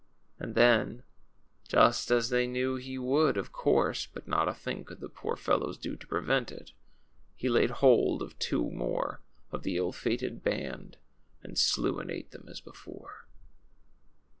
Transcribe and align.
And 0.39 0.55
then— 0.55 1.03
just 1.69 2.09
as 2.09 2.29
they 2.29 2.47
knew 2.47 2.75
he 2.75 2.97
Avould, 2.97 3.37
of 3.37 3.51
course; 3.51 4.07
but 4.11 4.27
not 4.27 4.47
a 4.47 4.53
thing 4.55 4.83
could 4.83 4.99
the 4.99 5.07
poor 5.07 5.35
felloAvs 5.35 5.79
do 5.79 5.95
to 5.95 6.07
prevent 6.07 6.51
it— 6.51 6.71
he 7.35 7.47
laid 7.47 7.69
hold 7.69 8.23
of 8.23 8.39
two 8.39 8.71
more 8.71 9.21
of 9.51 9.61
the 9.61 9.77
ill 9.77 9.91
fated 9.91 10.43
band 10.43 10.97
and 11.43 11.55
slew 11.55 11.99
and 11.99 12.09
ate 12.09 12.31
them 12.31 12.47
as 12.49 12.59
before. 12.61 13.27